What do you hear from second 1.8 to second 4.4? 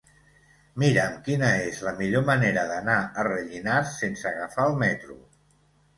la millor manera d'anar a Rellinars sense